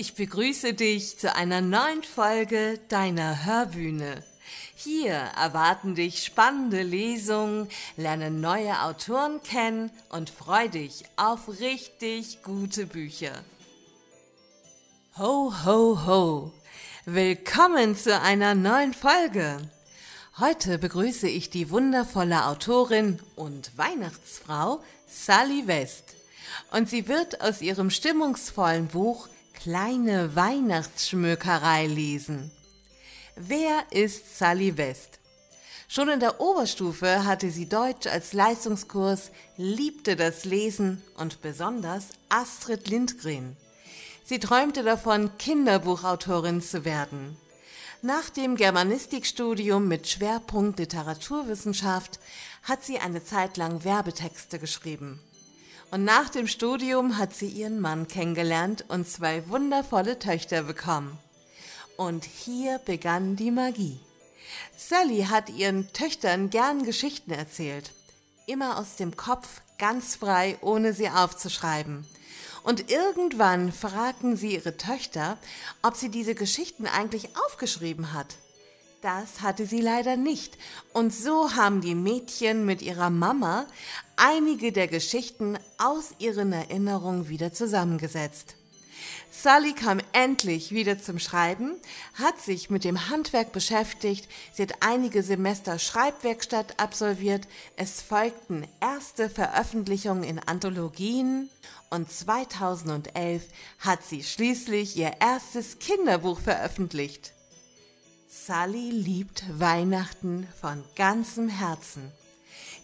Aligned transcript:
Ich 0.00 0.14
begrüße 0.14 0.72
dich 0.72 1.18
zu 1.18 1.34
einer 1.34 1.60
neuen 1.60 2.02
Folge 2.02 2.80
deiner 2.88 3.44
Hörbühne. 3.44 4.24
Hier 4.74 5.12
erwarten 5.12 5.94
dich 5.94 6.24
spannende 6.24 6.82
Lesungen, 6.82 7.68
lerne 7.98 8.30
neue 8.30 8.80
Autoren 8.80 9.42
kennen 9.42 9.90
und 10.08 10.30
freu 10.30 10.68
dich 10.68 11.04
auf 11.16 11.60
richtig 11.60 12.42
gute 12.42 12.86
Bücher. 12.86 13.44
Ho, 15.18 15.52
ho, 15.66 16.06
ho! 16.06 16.52
Willkommen 17.04 17.94
zu 17.94 18.18
einer 18.18 18.54
neuen 18.54 18.94
Folge. 18.94 19.58
Heute 20.38 20.78
begrüße 20.78 21.28
ich 21.28 21.50
die 21.50 21.68
wundervolle 21.68 22.46
Autorin 22.46 23.18
und 23.36 23.76
Weihnachtsfrau 23.76 24.82
Sally 25.06 25.66
West. 25.66 26.14
Und 26.72 26.88
sie 26.88 27.06
wird 27.06 27.42
aus 27.42 27.60
ihrem 27.60 27.90
stimmungsvollen 27.90 28.86
Buch 28.88 29.28
Kleine 29.62 30.34
Weihnachtsschmökerei 30.34 31.86
lesen. 31.86 32.50
Wer 33.36 33.84
ist 33.90 34.38
Sally 34.38 34.78
West? 34.78 35.20
Schon 35.86 36.08
in 36.08 36.18
der 36.18 36.40
Oberstufe 36.40 37.26
hatte 37.26 37.50
sie 37.50 37.68
Deutsch 37.68 38.06
als 38.06 38.32
Leistungskurs, 38.32 39.30
liebte 39.58 40.16
das 40.16 40.46
Lesen 40.46 41.02
und 41.18 41.42
besonders 41.42 42.06
Astrid 42.30 42.88
Lindgren. 42.88 43.54
Sie 44.24 44.38
träumte 44.38 44.82
davon, 44.82 45.36
Kinderbuchautorin 45.36 46.62
zu 46.62 46.86
werden. 46.86 47.36
Nach 48.00 48.30
dem 48.30 48.56
Germanistikstudium 48.56 49.86
mit 49.86 50.08
Schwerpunkt 50.08 50.78
Literaturwissenschaft 50.78 52.18
hat 52.62 52.82
sie 52.82 52.98
eine 52.98 53.22
Zeit 53.22 53.58
lang 53.58 53.84
Werbetexte 53.84 54.58
geschrieben. 54.58 55.20
Und 55.90 56.04
nach 56.04 56.28
dem 56.28 56.46
Studium 56.46 57.18
hat 57.18 57.34
sie 57.34 57.48
ihren 57.48 57.80
Mann 57.80 58.06
kennengelernt 58.06 58.84
und 58.88 59.08
zwei 59.08 59.48
wundervolle 59.48 60.18
Töchter 60.18 60.62
bekommen. 60.62 61.18
Und 61.96 62.24
hier 62.24 62.78
begann 62.78 63.34
die 63.34 63.50
Magie. 63.50 63.98
Sally 64.76 65.26
hat 65.28 65.50
ihren 65.50 65.92
Töchtern 65.92 66.48
gern 66.48 66.84
Geschichten 66.84 67.32
erzählt. 67.32 67.92
Immer 68.46 68.78
aus 68.78 68.96
dem 68.96 69.16
Kopf, 69.16 69.62
ganz 69.78 70.14
frei, 70.14 70.56
ohne 70.60 70.92
sie 70.92 71.10
aufzuschreiben. 71.10 72.06
Und 72.62 72.90
irgendwann 72.90 73.72
fragten 73.72 74.36
sie 74.36 74.54
ihre 74.54 74.76
Töchter, 74.76 75.38
ob 75.82 75.96
sie 75.96 76.08
diese 76.08 76.34
Geschichten 76.34 76.86
eigentlich 76.86 77.36
aufgeschrieben 77.46 78.12
hat. 78.12 78.36
Das 79.02 79.40
hatte 79.40 79.64
sie 79.64 79.80
leider 79.80 80.16
nicht. 80.16 80.58
Und 80.92 81.14
so 81.14 81.54
haben 81.54 81.80
die 81.80 81.94
Mädchen 81.94 82.66
mit 82.66 82.82
ihrer 82.82 83.08
Mama 83.08 83.66
einige 84.16 84.72
der 84.72 84.88
Geschichten 84.88 85.58
aus 85.78 86.10
ihren 86.18 86.52
Erinnerungen 86.52 87.28
wieder 87.28 87.52
zusammengesetzt. 87.52 88.56
Sally 89.30 89.72
kam 89.72 90.00
endlich 90.12 90.72
wieder 90.72 90.98
zum 90.98 91.18
Schreiben, 91.18 91.76
hat 92.14 92.38
sich 92.40 92.68
mit 92.68 92.84
dem 92.84 93.08
Handwerk 93.08 93.52
beschäftigt, 93.52 94.28
sie 94.52 94.64
hat 94.64 94.74
einige 94.80 95.22
Semester 95.22 95.78
Schreibwerkstatt 95.78 96.78
absolviert, 96.78 97.48
es 97.76 98.02
folgten 98.02 98.66
erste 98.82 99.30
Veröffentlichungen 99.30 100.24
in 100.24 100.40
Anthologien 100.40 101.48
und 101.88 102.12
2011 102.12 103.48
hat 103.78 104.04
sie 104.04 104.22
schließlich 104.22 104.94
ihr 104.98 105.12
erstes 105.20 105.78
Kinderbuch 105.78 106.40
veröffentlicht. 106.40 107.32
Sally 108.32 108.90
liebt 108.90 109.42
Weihnachten 109.58 110.46
von 110.60 110.84
ganzem 110.94 111.48
Herzen. 111.48 112.12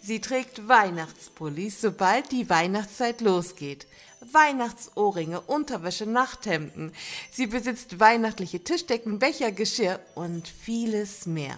Sie 0.03 0.19
trägt 0.19 0.67
Weihnachtspullis, 0.67 1.79
sobald 1.79 2.33
die 2.33 2.49
Weihnachtszeit 2.49 3.21
losgeht. 3.21 3.87
Weihnachtsohrringe, 4.33 5.39
Unterwäsche, 5.39 6.05
Nachthemden. 6.05 6.91
Sie 7.31 7.47
besitzt 7.47 7.97
weihnachtliche 7.97 8.61
Tischdecken, 8.61 9.19
Becher, 9.19 9.53
Geschirr 9.53 10.01
und 10.15 10.49
vieles 10.49 11.25
mehr. 11.27 11.57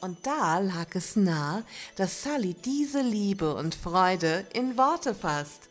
Und 0.00 0.24
da 0.24 0.60
lag 0.60 0.94
es 0.94 1.16
nah, 1.16 1.64
dass 1.96 2.22
Sally 2.22 2.54
diese 2.54 3.00
Liebe 3.00 3.56
und 3.56 3.74
Freude 3.74 4.46
in 4.52 4.76
Worte 4.78 5.16
fasst. 5.16 5.62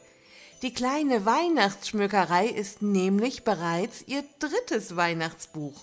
Die 0.63 0.73
kleine 0.73 1.25
Weihnachtsschmückerei 1.25 2.47
ist 2.47 2.81
nämlich 2.81 3.45
bereits 3.45 4.03
ihr 4.05 4.25
drittes 4.39 4.97
Weihnachtsbuch 4.97 5.81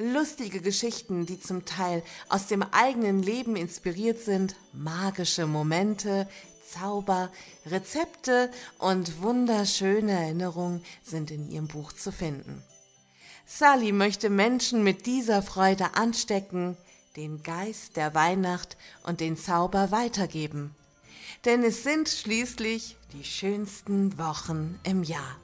lustige 0.00 0.60
Geschichten, 0.60 1.26
die 1.26 1.38
zum 1.38 1.64
Teil 1.64 2.02
aus 2.28 2.46
dem 2.46 2.62
eigenen 2.62 3.22
Leben 3.22 3.54
inspiriert 3.54 4.20
sind, 4.20 4.56
magische 4.72 5.46
Momente, 5.46 6.26
Zauber, 6.66 7.30
Rezepte 7.66 8.50
und 8.78 9.22
wunderschöne 9.22 10.12
Erinnerungen 10.12 10.84
sind 11.02 11.30
in 11.30 11.50
ihrem 11.50 11.66
Buch 11.66 11.92
zu 11.92 12.12
finden. 12.12 12.62
Sally 13.44 13.92
möchte 13.92 14.30
Menschen 14.30 14.84
mit 14.84 15.06
dieser 15.06 15.42
Freude 15.42 15.94
anstecken, 15.94 16.76
den 17.16 17.42
Geist 17.42 17.96
der 17.96 18.14
Weihnacht 18.14 18.76
und 19.02 19.20
den 19.20 19.36
Zauber 19.36 19.90
weitergeben. 19.90 20.74
Denn 21.44 21.64
es 21.64 21.82
sind 21.82 22.08
schließlich 22.08 22.96
die 23.12 23.24
schönsten 23.24 24.16
Wochen 24.18 24.78
im 24.84 25.02
Jahr. 25.02 25.36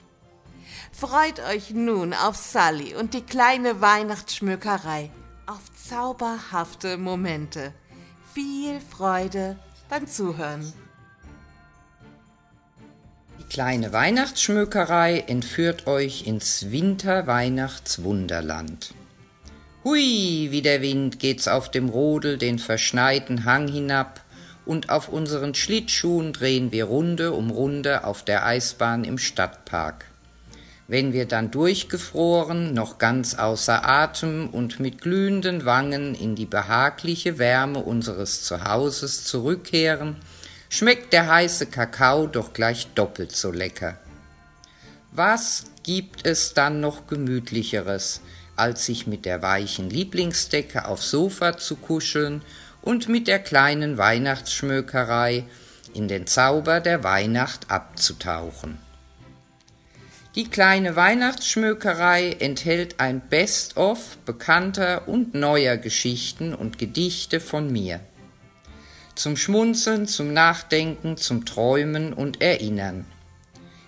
Freut 0.92 1.40
euch 1.40 1.70
nun 1.70 2.14
auf 2.14 2.36
Sally 2.36 2.94
und 2.94 3.14
die 3.14 3.22
kleine 3.22 3.80
Weihnachtsschmückerei, 3.80 5.10
auf 5.46 5.60
zauberhafte 5.88 6.96
Momente. 6.96 7.72
Viel 8.34 8.80
Freude 8.80 9.56
beim 9.88 10.06
Zuhören. 10.06 10.72
Die 13.38 13.44
kleine 13.44 13.92
Weihnachtsschmökerei 13.92 15.20
entführt 15.20 15.86
euch 15.86 16.26
ins 16.26 16.70
Winter-Weihnachtswunderland. 16.70 18.94
Hui, 19.84 20.48
wie 20.50 20.62
der 20.62 20.82
Wind 20.82 21.20
geht's 21.20 21.46
auf 21.46 21.70
dem 21.70 21.88
Rodel 21.88 22.38
den 22.38 22.58
verschneiten 22.58 23.44
Hang 23.44 23.68
hinab, 23.68 24.22
und 24.64 24.90
auf 24.90 25.08
unseren 25.08 25.54
Schlittschuhen 25.54 26.32
drehen 26.32 26.72
wir 26.72 26.86
Runde 26.86 27.32
um 27.32 27.50
Runde 27.50 28.02
auf 28.02 28.24
der 28.24 28.44
Eisbahn 28.44 29.04
im 29.04 29.16
Stadtpark. 29.16 30.06
Wenn 30.88 31.12
wir 31.12 31.26
dann 31.26 31.50
durchgefroren, 31.50 32.72
noch 32.72 32.98
ganz 32.98 33.34
außer 33.34 33.84
Atem 33.88 34.48
und 34.50 34.78
mit 34.78 35.00
glühenden 35.00 35.64
Wangen 35.64 36.14
in 36.14 36.36
die 36.36 36.46
behagliche 36.46 37.38
Wärme 37.38 37.80
unseres 37.80 38.44
Zuhauses 38.44 39.24
zurückkehren, 39.24 40.14
schmeckt 40.68 41.12
der 41.12 41.28
heiße 41.28 41.66
Kakao 41.66 42.28
doch 42.28 42.52
gleich 42.52 42.86
doppelt 42.94 43.34
so 43.34 43.50
lecker. 43.50 43.98
Was 45.10 45.64
gibt 45.82 46.24
es 46.24 46.54
dann 46.54 46.80
noch 46.80 47.08
gemütlicheres, 47.08 48.20
als 48.54 48.86
sich 48.86 49.08
mit 49.08 49.24
der 49.24 49.42
weichen 49.42 49.90
Lieblingsdecke 49.90 50.86
aufs 50.86 51.10
Sofa 51.10 51.56
zu 51.56 51.76
kuscheln 51.76 52.42
und 52.80 53.08
mit 53.08 53.26
der 53.26 53.40
kleinen 53.40 53.98
Weihnachtsschmökerei 53.98 55.44
in 55.94 56.06
den 56.06 56.28
Zauber 56.28 56.78
der 56.78 57.02
Weihnacht 57.02 57.70
abzutauchen? 57.72 58.85
Die 60.36 60.44
kleine 60.44 60.96
Weihnachtsschmökerei 60.96 62.36
enthält 62.40 63.00
ein 63.00 63.22
Best-of 63.22 64.18
bekannter 64.26 65.08
und 65.08 65.34
neuer 65.34 65.78
Geschichten 65.78 66.54
und 66.54 66.78
Gedichte 66.78 67.40
von 67.40 67.72
mir. 67.72 68.00
Zum 69.14 69.38
Schmunzeln, 69.38 70.06
zum 70.06 70.34
Nachdenken, 70.34 71.16
zum 71.16 71.46
Träumen 71.46 72.12
und 72.12 72.42
Erinnern. 72.42 73.06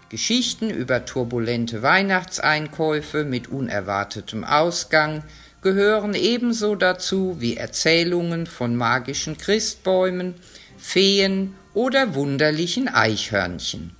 Geschichten 0.09 0.71
über 0.71 1.05
turbulente 1.05 1.83
Weihnachtseinkäufe 1.83 3.25
mit 3.25 3.49
unerwartetem 3.49 4.43
Ausgang 4.43 5.25
gehören 5.61 6.15
ebenso 6.15 6.77
dazu 6.77 7.37
wie 7.41 7.59
Erzählungen 7.59 8.47
von 8.47 8.75
magischen 8.75 9.37
Christbäumen, 9.37 10.35
Feen 10.79 11.57
oder 11.75 12.15
wunderlichen 12.15 12.89
Eichhörnchen. 12.89 13.98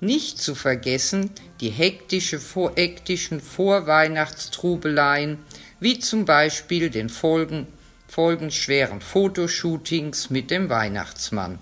Nicht 0.00 0.38
zu 0.38 0.54
vergessen 0.54 1.30
die 1.60 1.70
hektische, 1.70 2.40
hektischen 2.76 3.40
Vorweihnachtstrubeleien, 3.40 5.38
wie 5.80 5.98
zum 5.98 6.24
Beispiel 6.24 6.88
den 6.90 7.08
Folgen, 7.08 7.66
folgenschweren 8.06 9.00
Fotoshootings 9.00 10.30
mit 10.30 10.52
dem 10.52 10.68
Weihnachtsmann. 10.70 11.58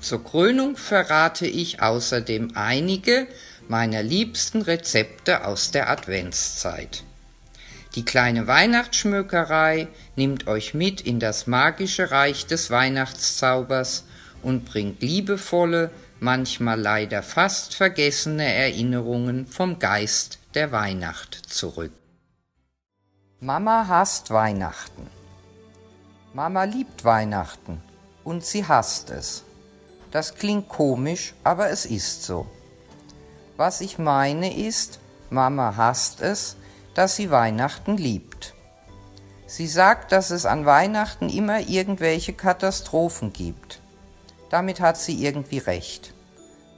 Zur 0.00 0.22
Krönung 0.24 0.76
verrate 0.76 1.46
ich 1.46 1.80
außerdem 1.80 2.52
einige 2.54 3.28
meiner 3.68 4.02
liebsten 4.02 4.62
Rezepte 4.62 5.44
aus 5.44 5.70
der 5.70 5.88
Adventszeit. 5.90 7.02
Die 7.94 8.04
kleine 8.04 8.46
Weihnachtsschmökerei 8.46 9.88
nimmt 10.16 10.48
euch 10.48 10.74
mit 10.74 11.00
in 11.00 11.18
das 11.18 11.46
magische 11.46 12.10
Reich 12.10 12.46
des 12.46 12.70
Weihnachtszaubers 12.70 14.04
und 14.42 14.66
bringt 14.66 15.02
liebevolle, 15.02 15.90
manchmal 16.20 16.80
leider 16.80 17.22
fast 17.22 17.74
vergessene 17.74 18.52
Erinnerungen 18.52 19.46
vom 19.46 19.78
Geist 19.78 20.38
der 20.54 20.72
Weihnacht 20.72 21.34
zurück. 21.34 21.92
Mama 23.40 23.86
hasst 23.88 24.30
Weihnachten. 24.30 25.08
Mama 26.32 26.64
liebt 26.64 27.04
Weihnachten 27.04 27.82
und 28.24 28.44
sie 28.44 28.66
hasst 28.66 29.10
es. 29.10 29.44
Das 30.10 30.34
klingt 30.34 30.68
komisch, 30.68 31.34
aber 31.44 31.70
es 31.70 31.84
ist 31.84 32.24
so. 32.24 32.46
Was 33.56 33.80
ich 33.80 33.98
meine 33.98 34.56
ist, 34.56 34.98
Mama 35.30 35.76
hasst 35.76 36.20
es, 36.20 36.56
dass 36.94 37.16
sie 37.16 37.30
Weihnachten 37.30 37.96
liebt. 37.96 38.54
Sie 39.46 39.66
sagt, 39.66 40.12
dass 40.12 40.30
es 40.30 40.46
an 40.46 40.66
Weihnachten 40.66 41.28
immer 41.28 41.60
irgendwelche 41.60 42.32
Katastrophen 42.32 43.32
gibt. 43.32 43.80
Damit 44.50 44.80
hat 44.80 44.96
sie 44.96 45.24
irgendwie 45.24 45.58
recht. 45.58 46.14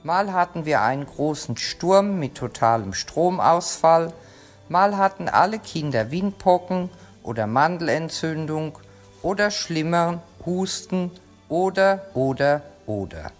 Mal 0.03 0.33
hatten 0.33 0.65
wir 0.65 0.81
einen 0.81 1.05
großen 1.05 1.57
Sturm 1.57 2.19
mit 2.19 2.35
totalem 2.35 2.93
Stromausfall, 2.93 4.13
mal 4.69 4.97
hatten 4.97 5.27
alle 5.27 5.59
Kinder 5.59 6.09
Windpocken 6.09 6.89
oder 7.21 7.47
Mandelentzündung 7.47 8.77
oder 9.21 9.51
schlimmer 9.51 10.21
Husten 10.45 11.11
oder 11.49 12.05
oder 12.13 12.61
oder. 12.85 13.31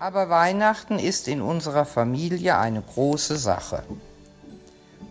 Aber 0.00 0.28
Weihnachten 0.28 0.98
ist 0.98 1.28
in 1.28 1.40
unserer 1.40 1.84
Familie 1.84 2.58
eine 2.58 2.82
große 2.82 3.36
Sache. 3.36 3.84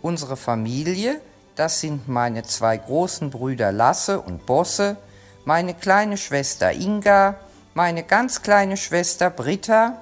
Unsere 0.02 0.38
Familie, 0.38 1.20
das 1.56 1.82
sind 1.82 2.08
meine 2.08 2.44
zwei 2.44 2.78
großen 2.78 3.30
Brüder 3.30 3.72
Lasse 3.72 4.22
und 4.22 4.46
Bosse, 4.46 4.98
meine 5.46 5.74
kleine 5.74 6.18
Schwester 6.18 6.72
Inga, 6.72 7.36
meine 7.78 8.02
ganz 8.02 8.42
kleine 8.42 8.76
Schwester 8.76 9.30
Britta 9.30 9.98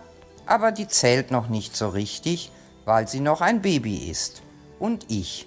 aber 0.46 0.72
die 0.72 0.88
zählt 0.88 1.30
noch 1.30 1.50
nicht 1.50 1.76
so 1.76 1.90
richtig, 1.90 2.52
weil 2.86 3.06
sie 3.10 3.20
noch 3.20 3.42
ein 3.42 3.62
Baby 3.62 4.10
ist. 4.10 4.42
Und 4.80 5.12
ich. 5.12 5.46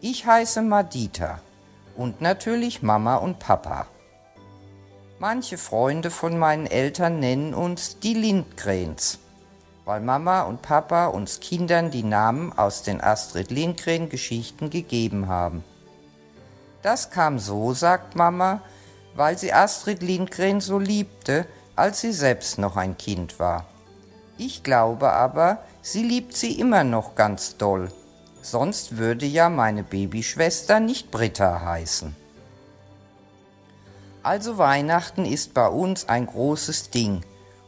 Ich 0.00 0.24
heiße 0.24 0.62
Madita. 0.62 1.40
Und 1.96 2.20
natürlich 2.20 2.80
Mama 2.82 3.16
und 3.16 3.40
Papa. 3.40 3.86
Manche 5.18 5.58
Freunde 5.58 6.12
von 6.12 6.38
meinen 6.38 6.66
Eltern 6.66 7.18
nennen 7.18 7.54
uns 7.54 7.98
die 7.98 8.14
Lindgrens, 8.14 9.18
weil 9.84 10.00
Mama 10.00 10.42
und 10.42 10.62
Papa 10.62 11.06
uns 11.06 11.40
Kindern 11.40 11.90
die 11.90 12.04
Namen 12.04 12.56
aus 12.56 12.82
den 12.82 13.00
Astrid 13.00 13.50
Lindgren 13.50 14.08
Geschichten 14.08 14.70
gegeben 14.70 15.26
haben. 15.26 15.64
Das 16.82 17.10
kam 17.10 17.40
so, 17.40 17.74
sagt 17.74 18.14
Mama, 18.14 18.60
weil 19.16 19.38
sie 19.38 19.52
Astrid 19.52 20.02
Lindgren 20.02 20.60
so 20.60 20.78
liebte, 20.78 21.46
als 21.76 22.00
sie 22.00 22.12
selbst 22.12 22.58
noch 22.58 22.76
ein 22.76 22.96
Kind 22.96 23.38
war. 23.38 23.66
Ich 24.38 24.62
glaube 24.62 25.12
aber, 25.12 25.58
sie 25.82 26.02
liebt 26.02 26.36
sie 26.36 26.58
immer 26.58 26.84
noch 26.84 27.14
ganz 27.14 27.56
doll. 27.56 27.92
Sonst 28.42 28.96
würde 28.96 29.26
ja 29.26 29.48
meine 29.48 29.82
Babyschwester 29.82 30.80
nicht 30.80 31.10
Britta 31.10 31.60
heißen. 31.60 32.14
Also 34.22 34.58
Weihnachten 34.58 35.26
ist 35.26 35.54
bei 35.54 35.68
uns 35.68 36.08
ein 36.08 36.26
großes 36.26 36.90
Ding 36.90 37.20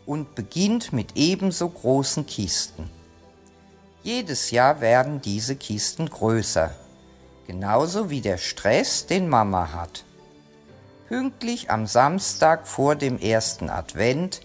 und 0.06 0.34
beginnt 0.34 0.92
mit 0.92 1.16
ebenso 1.16 1.68
großen 1.68 2.26
Kisten. 2.26 2.90
Jedes 4.02 4.50
Jahr 4.50 4.80
werden 4.80 5.20
diese 5.20 5.56
Kisten 5.56 6.08
größer, 6.08 6.70
genauso 7.46 8.08
wie 8.08 8.20
der 8.22 8.38
Stress, 8.38 9.06
den 9.06 9.28
Mama 9.28 9.72
hat. 9.72 10.05
Pünktlich 11.08 11.70
am 11.70 11.86
Samstag 11.86 12.66
vor 12.66 12.96
dem 12.96 13.18
ersten 13.18 13.70
Advent 13.70 14.40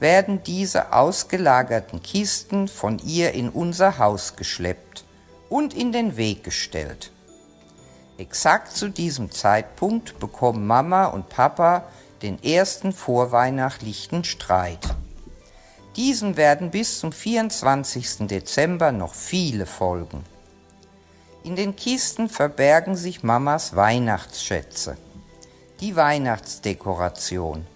werden 0.00 0.42
diese 0.42 0.92
ausgelagerten 0.92 2.02
Kisten 2.02 2.68
von 2.68 2.98
ihr 2.98 3.32
in 3.32 3.50
unser 3.50 3.98
Haus 3.98 4.36
geschleppt 4.36 5.04
und 5.50 5.74
in 5.74 5.92
den 5.92 6.16
Weg 6.16 6.42
gestellt. 6.42 7.12
Exakt 8.18 8.74
zu 8.74 8.88
diesem 8.88 9.30
Zeitpunkt 9.30 10.18
bekommen 10.18 10.66
Mama 10.66 11.06
und 11.06 11.28
Papa 11.28 11.84
den 12.22 12.42
ersten 12.42 12.92
vorweihnachtlichen 12.92 14.24
Streit. 14.24 14.94
Diesem 15.96 16.36
werden 16.38 16.70
bis 16.70 17.00
zum 17.00 17.12
24. 17.12 18.26
Dezember 18.26 18.90
noch 18.90 19.14
viele 19.14 19.66
folgen. 19.66 20.24
In 21.42 21.56
den 21.56 21.76
Kisten 21.76 22.28
verbergen 22.28 22.96
sich 22.96 23.22
Mamas 23.22 23.76
Weihnachtsschätze, 23.76 24.96
die 25.80 25.96
Weihnachtsdekoration, 25.96 27.66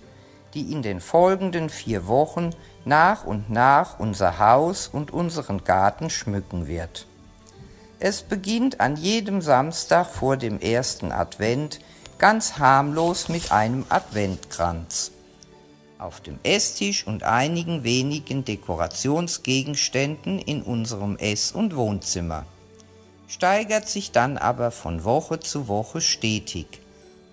die 0.54 0.72
in 0.72 0.82
den 0.82 1.00
folgenden 1.00 1.68
vier 1.68 2.06
Wochen 2.06 2.50
nach 2.84 3.24
und 3.24 3.50
nach 3.50 3.98
unser 3.98 4.38
Haus 4.38 4.88
und 4.88 5.12
unseren 5.12 5.64
Garten 5.64 6.10
schmücken 6.10 6.66
wird. 6.66 7.06
Es 7.98 8.22
beginnt 8.22 8.80
an 8.80 8.96
jedem 8.96 9.42
Samstag 9.42 10.06
vor 10.06 10.38
dem 10.38 10.58
ersten 10.58 11.12
Advent 11.12 11.80
ganz 12.16 12.58
harmlos 12.58 13.28
mit 13.28 13.52
einem 13.52 13.84
Adventkranz. 13.90 15.12
Auf 15.98 16.22
dem 16.22 16.38
Esstisch 16.42 17.06
und 17.06 17.24
einigen 17.24 17.84
wenigen 17.84 18.46
Dekorationsgegenständen 18.46 20.38
in 20.38 20.62
unserem 20.62 21.18
Ess- 21.18 21.52
und 21.52 21.76
Wohnzimmer. 21.76 22.46
Steigert 23.28 23.86
sich 23.86 24.12
dann 24.12 24.38
aber 24.38 24.70
von 24.70 25.04
Woche 25.04 25.40
zu 25.40 25.68
Woche 25.68 26.00
stetig, 26.00 26.80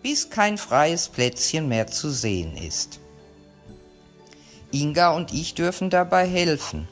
bis 0.01 0.29
kein 0.29 0.57
freies 0.57 1.09
Plätzchen 1.09 1.67
mehr 1.67 1.87
zu 1.87 2.09
sehen 2.09 2.55
ist. 2.55 2.99
Inga 4.71 5.15
und 5.15 5.33
ich 5.33 5.53
dürfen 5.53 5.89
dabei 5.89 6.27
helfen. 6.27 6.87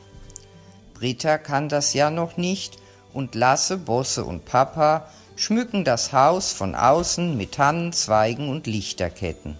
Britta 0.94 1.38
kann 1.38 1.70
das 1.70 1.94
ja 1.94 2.10
noch 2.10 2.38
nicht 2.38 2.78
und 3.14 3.36
Lasse, 3.36 3.78
Bosse 3.78 4.24
und 4.24 4.46
Papa 4.46 5.10
schmücken 5.36 5.84
das 5.84 6.14
Haus 6.14 6.54
von 6.54 6.76
außen 6.76 7.36
mit 7.36 7.54
Tannenzweigen 7.54 8.50
und 8.50 8.68
Lichterketten. 8.68 9.58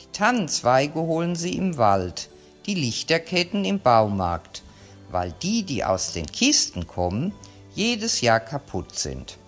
Die 0.00 0.12
Tannenzweige 0.12 1.00
holen 1.00 1.36
sie 1.36 1.56
im 1.56 1.76
Wald, 1.76 2.30
die 2.66 2.74
Lichterketten 2.74 3.64
im 3.64 3.80
Baumarkt, 3.80 4.62
weil 5.10 5.32
die, 5.42 5.62
die 5.62 5.84
aus 5.84 6.12
den 6.12 6.26
Kisten 6.26 6.86
kommen, 6.86 7.32
jedes 7.74 8.20
Jahr 8.20 8.40
kaputt 8.40 8.98
sind. 8.98 9.38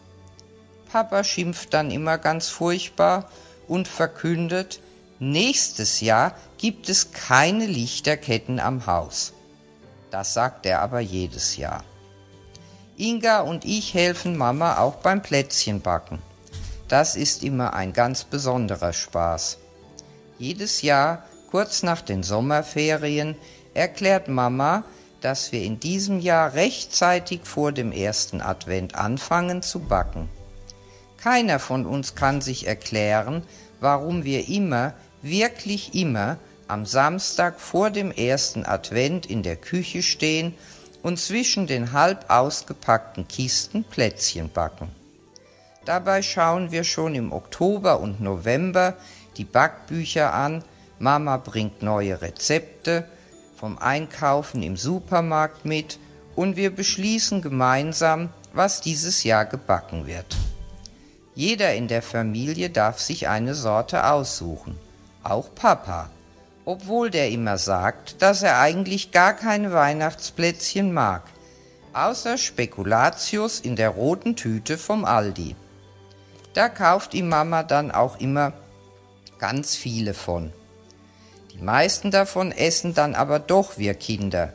Papa 0.93 1.25
schimpft 1.25 1.75
dann 1.75 1.91
immer 1.91 2.19
ganz 2.19 2.49
furchtbar 2.49 3.29
und 3.69 3.89
verkündet, 3.89 4.81
Nächstes 5.23 6.01
Jahr 6.01 6.35
gibt 6.57 6.89
es 6.89 7.13
keine 7.13 7.67
Lichterketten 7.67 8.59
am 8.59 8.87
Haus. 8.87 9.35
Das 10.11 10.33
sagt 10.33 10.65
er 10.65 10.81
aber 10.81 11.01
jedes 11.01 11.59
Jahr. 11.59 11.85
Inga 12.97 13.41
und 13.41 13.67
ich 13.67 13.93
helfen 13.93 14.39
Mama 14.39 14.79
auch 14.79 14.95
beim 14.97 15.21
Plätzchenbacken. 15.21 16.21
Das 16.89 17.17
ist 17.17 17.45
immer 17.45 17.75
ein 17.75 17.93
ganz 17.93 18.25
besonderer 18.25 18.95
Spaß. 18.95 19.59
Jedes 20.39 20.81
Jahr, 20.81 21.25
kurz 21.51 21.83
nach 21.83 22.01
den 22.01 22.23
Sommerferien, 22.23 23.37
erklärt 23.75 24.29
Mama, 24.29 24.85
dass 25.21 25.53
wir 25.53 25.63
in 25.63 25.81
diesem 25.81 26.19
Jahr 26.19 26.55
rechtzeitig 26.55 27.43
vor 27.45 27.73
dem 27.73 27.93
ersten 27.93 28.41
Advent 28.41 28.95
anfangen 28.95 29.63
zu 29.63 29.81
backen. 29.81 30.31
Keiner 31.23 31.59
von 31.59 31.85
uns 31.85 32.15
kann 32.15 32.41
sich 32.41 32.67
erklären, 32.67 33.43
warum 33.81 34.25
wir 34.25 34.49
immer 34.49 34.95
wirklich 35.23 35.95
immer 35.95 36.39
am 36.67 36.87
Samstag 36.87 37.61
vor 37.61 37.91
dem 37.91 38.11
ersten 38.11 38.65
Advent 38.65 39.27
in 39.27 39.43
der 39.43 39.57
Küche 39.57 40.03
stehen 40.03 40.55
und 41.03 41.19
zwischen 41.19 41.67
den 41.67 41.93
halb 41.93 42.31
ausgepackten 42.31 43.29
Kisten 43.29 43.85
Plätzchen 43.85 44.51
backen. 44.51 44.89
Dabei 45.85 46.23
schauen 46.23 46.71
wir 46.71 46.85
schon 46.85 47.15
im 47.15 47.33
Oktober 47.33 48.01
und 48.01 48.21
November 48.21 48.97
die 49.37 49.45
Backbücher 49.45 50.33
an, 50.33 50.65
Mama 50.99 51.39
bringt 51.39 51.83
neue 51.83 52.21
Rezepte 52.21 53.07
vom 53.57 53.79
Einkaufen 53.79 54.63
im 54.63 54.77
Supermarkt 54.77 55.65
mit 55.65 55.99
und 56.37 56.57
wir 56.57 56.75
beschließen 56.75 57.43
gemeinsam, 57.43 58.31
was 58.53 58.81
dieses 58.81 59.25
Jahr 59.25 59.47
gebacken 59.47 60.07
wird. 60.07 60.40
Jeder 61.35 61.75
in 61.75 61.89
der 61.89 62.03
Familie 62.03 62.71
darf 62.71 62.99
sich 63.01 63.29
eine 63.29 63.55
Sorte 63.55 64.07
aussuchen 64.11 64.79
auch 65.23 65.55
Papa, 65.55 66.11
obwohl 66.65 67.11
der 67.11 67.31
immer 67.31 67.59
sagt, 67.59 68.23
dass 68.23 68.43
er 68.43 68.59
eigentlich 68.59 69.11
gar 69.11 69.35
keine 69.35 69.73
Weihnachtsplätzchen 69.73 70.93
mag, 70.93 71.23
außer 71.93 72.39
Spekulatius 72.39 73.61
in 73.61 73.77
der 73.77 73.91
roten 73.91 74.37
Tüte 74.37 74.79
vom 74.79 75.05
Aldi. 75.05 75.57
Da 76.55 76.69
kauft 76.69 77.15
ihm 77.15 77.29
Mama 77.29 77.63
dann 77.63 77.91
auch 77.91 78.19
immer 78.19 78.53
ganz 79.39 79.77
viele 79.77 80.15
von. 80.15 80.53
Die 81.53 81.63
meisten 81.63 82.11
davon 82.11 82.53
essen 82.53 82.95
dann 82.95 83.15
aber 83.15 83.39
doch 83.39 83.79
wir 83.79 83.95
Kinder. 83.95 84.53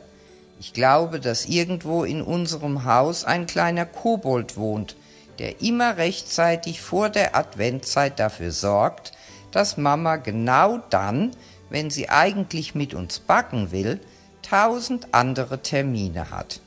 Ich 0.58 0.72
glaube, 0.72 1.20
dass 1.20 1.46
irgendwo 1.46 2.04
in 2.04 2.22
unserem 2.22 2.84
Haus 2.84 3.24
ein 3.24 3.46
kleiner 3.46 3.86
Kobold 3.86 4.56
wohnt, 4.56 4.96
der 5.38 5.60
immer 5.60 5.96
rechtzeitig 5.96 6.80
vor 6.80 7.10
der 7.10 7.36
Adventzeit 7.36 8.18
dafür 8.18 8.52
sorgt, 8.52 9.12
dass 9.50 9.76
Mama 9.76 10.16
genau 10.16 10.78
dann, 10.90 11.32
wenn 11.70 11.90
sie 11.90 12.08
eigentlich 12.08 12.74
mit 12.74 12.94
uns 12.94 13.18
backen 13.18 13.70
will, 13.70 14.00
tausend 14.42 15.08
andere 15.12 15.62
Termine 15.62 16.30
hat. 16.30 16.60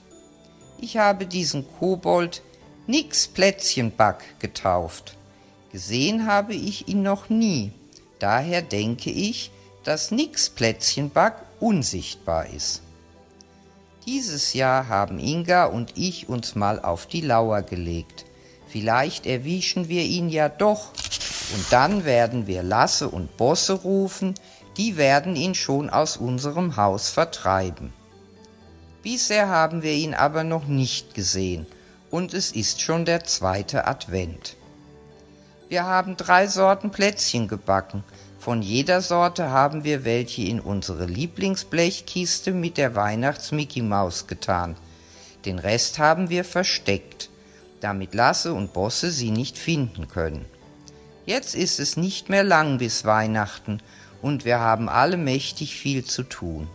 Ich 0.80 0.98
habe 0.98 1.26
diesen 1.26 1.66
Kobold 1.80 2.42
Nix 2.88 3.28
Plätzchenback 3.28 4.40
getauft. 4.40 5.16
Gesehen 5.72 6.26
habe 6.26 6.56
ich 6.56 6.88
ihn 6.88 7.04
noch 7.04 7.30
nie. 7.30 7.72
Daher 8.18 8.62
denke 8.62 9.12
ich, 9.12 9.52
dass 9.84 10.12
Nix 10.12 10.50
Plätzchenback 10.50 11.36
unsichtbar 11.60 12.48
ist. 12.48 12.82
Dieses 14.06 14.54
Jahr 14.54 14.88
haben 14.88 15.20
Inga 15.20 15.66
und 15.66 15.94
ich 15.96 16.30
uns 16.30 16.56
mal 16.56 16.80
auf 16.80 17.06
die 17.06 17.22
Lauer 17.22 17.62
gelegt. 17.62 18.26
Vielleicht 18.70 19.26
erwischen 19.26 19.90
wir 19.90 20.04
ihn 20.04 20.30
ja 20.30 20.48
doch. 20.48 20.92
Und 21.56 21.66
dann 21.72 22.06
werden 22.06 22.46
wir 22.46 22.62
Lasse 22.62 23.10
und 23.10 23.36
Bosse 23.36 23.74
rufen, 23.74 24.36
die 24.78 24.98
werden 24.98 25.36
ihn 25.36 25.56
schon 25.56 25.90
aus 25.90 26.16
unserem 26.18 26.78
Haus 26.78 27.10
vertreiben. 27.10 27.92
Bisher 29.02 29.50
haben 29.50 29.82
wir 29.82 29.94
ihn 29.94 30.14
aber 30.14 30.44
noch 30.44 30.68
nicht 30.68 31.16
gesehen, 31.16 31.66
und 32.12 32.34
es 32.34 32.52
ist 32.52 32.82
schon 32.82 33.06
der 33.06 33.24
zweite 33.24 33.88
Advent. 33.88 34.56
Wir 35.70 35.86
haben 35.86 36.18
drei 36.18 36.48
Sorten 36.48 36.92
Plätzchen 36.92 37.48
gebacken, 37.48 38.04
von 38.40 38.62
jeder 38.62 39.02
Sorte 39.02 39.50
haben 39.50 39.84
wir 39.84 40.06
welche 40.06 40.44
in 40.44 40.60
unsere 40.60 41.06
Lieblingsblechkiste 41.06 42.52
mit 42.52 42.78
der 42.78 42.96
Weihnachts-Mickey 42.96 43.82
Maus 43.82 44.28
getan. 44.28 44.78
Den 45.46 45.60
Rest 45.60 46.00
haben 46.00 46.30
wir 46.30 46.46
versteckt, 46.46 47.29
damit 47.82 48.14
Lasse 48.14 48.54
und 48.54 48.74
Bosse 48.74 49.12
sie 49.12 49.32
nicht 49.32 49.58
finden 49.58 50.08
können. 50.08 50.46
Jetzt 51.26 51.56
ist 51.56 51.80
es 51.80 51.98
nicht 51.98 52.30
mehr 52.30 52.44
lang 52.44 52.78
bis 52.80 53.06
Weihnachten 53.06 53.82
und 54.22 54.46
wir 54.46 54.60
haben 54.60 54.90
alle 54.90 55.18
mächtig 55.18 55.76
viel 55.76 56.04
zu 56.04 56.24
tun. 56.24 56.68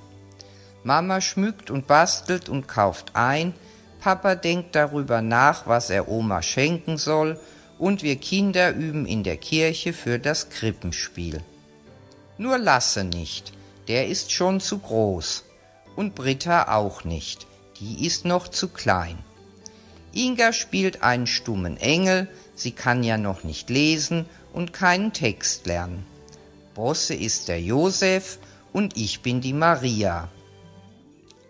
Mama 0.82 1.20
schmückt 1.20 1.70
und 1.70 1.86
bastelt 1.86 2.48
und 2.48 2.68
kauft 2.68 3.12
ein, 3.14 3.54
Papa 4.00 4.34
denkt 4.34 4.74
darüber 4.74 5.22
nach, 5.22 5.66
was 5.66 5.88
er 5.88 6.08
Oma 6.08 6.42
schenken 6.42 6.98
soll, 6.98 7.40
und 7.78 8.02
wir 8.02 8.16
Kinder 8.16 8.72
üben 8.72 9.06
in 9.06 9.24
der 9.24 9.38
Kirche 9.38 9.92
für 9.92 10.18
das 10.18 10.50
Krippenspiel. 10.50 11.40
Nur 12.36 12.58
Lasse 12.58 13.04
nicht, 13.04 13.52
der 13.88 14.08
ist 14.08 14.30
schon 14.30 14.60
zu 14.60 14.78
groß. 14.78 15.44
Und 15.96 16.14
Britta 16.14 16.74
auch 16.76 17.04
nicht, 17.04 17.46
die 17.80 18.06
ist 18.06 18.24
noch 18.24 18.48
zu 18.48 18.68
klein. 18.68 19.18
Inga 20.14 20.52
spielt 20.52 21.02
einen 21.02 21.26
stummen 21.26 21.76
Engel, 21.76 22.28
sie 22.54 22.72
kann 22.72 23.02
ja 23.02 23.18
noch 23.18 23.42
nicht 23.44 23.68
lesen 23.68 24.26
und 24.52 24.72
keinen 24.72 25.12
Text 25.12 25.66
lernen. 25.66 26.06
Bosse 26.74 27.14
ist 27.14 27.48
der 27.48 27.60
Josef 27.60 28.38
und 28.72 28.96
ich 28.96 29.22
bin 29.22 29.40
die 29.40 29.52
Maria. 29.52 30.28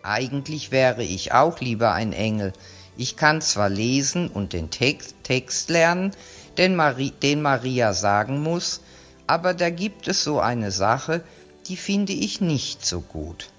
Eigentlich 0.03 0.71
wäre 0.71 1.03
ich 1.03 1.31
auch 1.31 1.59
lieber 1.59 1.93
ein 1.93 2.13
Engel. 2.13 2.53
Ich 2.97 3.17
kann 3.17 3.41
zwar 3.41 3.69
lesen 3.69 4.29
und 4.29 4.53
den 4.53 4.69
Text, 4.69 5.15
Text 5.23 5.69
lernen, 5.69 6.11
den, 6.57 6.75
Mari 6.75 7.11
den 7.21 7.41
Maria 7.41 7.93
sagen 7.93 8.41
muss, 8.41 8.81
aber 9.27 9.53
da 9.53 9.69
gibt 9.69 10.07
es 10.07 10.23
so 10.23 10.39
eine 10.39 10.71
Sache, 10.71 11.23
die 11.67 11.77
finde 11.77 12.13
ich 12.13 12.41
nicht 12.41 12.85
so 12.85 13.01
gut. 13.01 13.49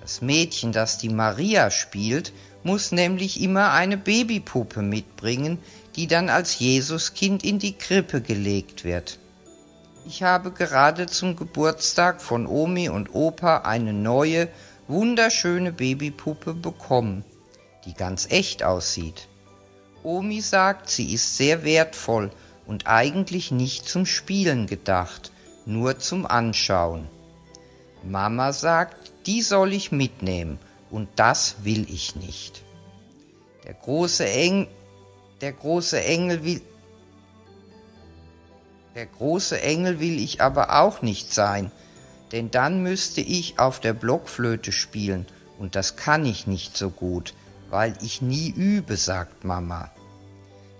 Das 0.00 0.20
Mädchen, 0.20 0.72
das 0.72 0.98
die 0.98 1.08
Maria 1.08 1.70
spielt, 1.70 2.32
muss 2.64 2.92
nämlich 2.92 3.40
immer 3.40 3.70
eine 3.72 3.96
Babypuppe 3.96 4.82
mitbringen, 4.82 5.58
die 5.96 6.08
dann 6.08 6.28
als 6.28 6.58
Jesuskind 6.58 7.44
in 7.44 7.58
die 7.58 7.74
Krippe 7.74 8.20
gelegt 8.20 8.82
wird. 8.82 9.18
Ich 10.06 10.22
habe 10.22 10.50
gerade 10.50 11.06
zum 11.06 11.36
Geburtstag 11.36 12.20
von 12.20 12.46
Omi 12.46 12.88
und 12.88 13.14
Opa 13.14 13.58
eine 13.58 13.92
neue, 13.92 14.48
wunderschöne 14.88 15.72
Babypuppe 15.72 16.54
bekommen, 16.54 17.24
die 17.84 17.94
ganz 17.94 18.26
echt 18.30 18.62
aussieht. 18.62 19.28
Omi 20.02 20.40
sagt, 20.40 20.90
sie 20.90 21.14
ist 21.14 21.36
sehr 21.36 21.64
wertvoll 21.64 22.30
und 22.66 22.86
eigentlich 22.86 23.50
nicht 23.50 23.88
zum 23.88 24.04
Spielen 24.04 24.66
gedacht, 24.66 25.32
nur 25.64 25.98
zum 25.98 26.26
Anschauen. 26.26 27.08
Mama 28.02 28.52
sagt, 28.52 29.12
die 29.26 29.40
soll 29.40 29.72
ich 29.72 29.92
mitnehmen, 29.92 30.58
und 30.94 31.08
das 31.16 31.56
will 31.64 31.92
ich 31.92 32.14
nicht. 32.14 32.62
Der 33.64 33.74
große, 33.74 34.28
Eng, 34.28 34.68
der 35.40 35.52
große 35.52 36.00
Engel 36.00 36.44
will, 36.44 36.62
der 38.94 39.06
große 39.06 39.60
Engel 39.60 39.98
will 39.98 40.22
ich 40.22 40.40
aber 40.40 40.80
auch 40.80 41.02
nicht 41.02 41.34
sein, 41.34 41.72
denn 42.30 42.52
dann 42.52 42.84
müsste 42.84 43.20
ich 43.20 43.58
auf 43.58 43.80
der 43.80 43.92
Blockflöte 43.92 44.70
spielen, 44.70 45.26
und 45.58 45.74
das 45.74 45.96
kann 45.96 46.24
ich 46.24 46.46
nicht 46.46 46.76
so 46.76 46.90
gut, 46.90 47.34
weil 47.70 47.94
ich 48.00 48.22
nie 48.22 48.50
übe, 48.50 48.96
sagt 48.96 49.42
Mama. 49.42 49.90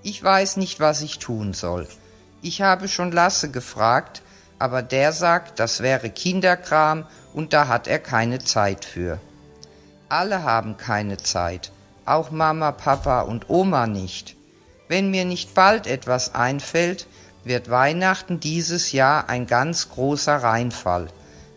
Ich 0.05 0.23
weiß 0.23 0.59
nicht, 0.59 0.79
was 0.79 1.03
ich 1.03 1.19
tun 1.19 1.55
soll. 1.55 1.89
Ich 2.41 2.63
habe 2.63 2.87
schon 2.87 3.11
Lasse 3.11 3.51
gefragt, 3.51 4.23
aber 4.61 4.81
der 4.83 5.13
sagt, 5.13 5.59
das 5.59 5.81
wäre 5.81 6.09
Kinderkram 6.09 7.05
und 7.33 7.53
da 7.53 7.67
hat 7.67 7.89
er 7.89 7.99
keine 7.99 8.39
Zeit 8.39 8.85
für. 8.85 9.19
Alle 10.15 10.45
haben 10.45 10.77
keine 10.77 11.17
Zeit, 11.17 11.73
auch 12.05 12.31
Mama, 12.31 12.71
Papa 12.71 13.23
und 13.23 13.51
Oma 13.51 13.89
nicht. 13.89 14.37
Wenn 14.87 15.11
mir 15.11 15.25
nicht 15.25 15.55
bald 15.55 15.89
etwas 15.89 16.37
einfällt, 16.37 17.09
wird 17.43 17.69
Weihnachten 17.69 18.39
dieses 18.39 18.93
Jahr 18.93 19.29
ein 19.29 19.49
ganz 19.49 19.91
großer 19.91 20.37
Reinfall, 20.37 21.09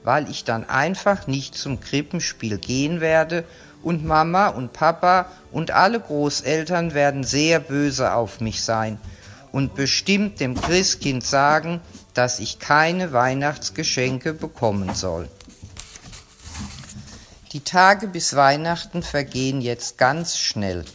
weil 0.04 0.28
ich 0.28 0.44
dann 0.44 0.68
einfach 0.68 1.28
nicht 1.28 1.54
zum 1.54 1.80
Krippenspiel 1.80 2.58
gehen 2.58 3.00
werde 3.00 3.44
und 3.84 4.04
Mama 4.04 4.48
und 4.48 4.74
Papa 4.74 5.28
und 5.52 5.70
alle 5.70 6.00
Großeltern 6.00 6.96
werden 6.96 7.24
sehr 7.24 7.60
böse 7.60 8.16
auf 8.16 8.42
mich 8.42 8.64
sein 8.64 9.00
und 9.52 9.76
bestimmt 9.76 10.40
dem 10.40 10.60
Christkind 10.60 11.24
sagen, 11.24 11.80
dass 12.16 12.40
ich 12.40 12.58
keine 12.58 13.14
Weihnachtsgeschenke 13.14 14.34
bekommen 14.34 14.96
soll. 14.96 15.30
Die 17.58 17.64
Tage 17.64 18.08
bis 18.08 18.36
Weihnachten 18.36 19.02
vergehen 19.02 19.62
jetzt 19.62 19.98
ganz 19.98 20.38
schnell. 20.38 20.86